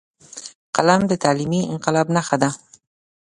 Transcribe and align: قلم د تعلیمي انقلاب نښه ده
قلم 0.75 1.01
د 1.07 1.13
تعلیمي 1.23 1.61
انقلاب 1.73 2.07
نښه 2.15 2.37
ده 2.41 2.49